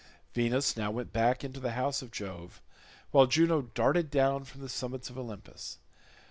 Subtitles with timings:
[0.33, 2.59] Venus now went back into the house of Jove,
[3.11, 5.77] while Juno darted down from the summits of Olympus.